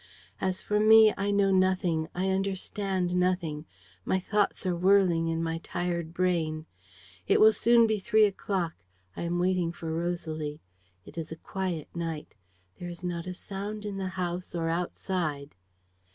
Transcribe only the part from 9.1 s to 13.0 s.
I am waiting for Rosalie. It is a quiet night. There